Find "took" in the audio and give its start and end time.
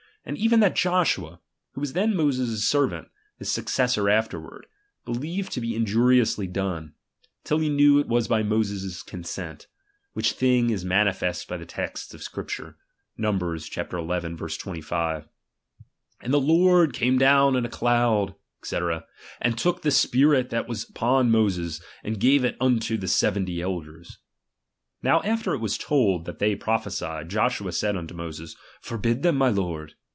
19.57-19.77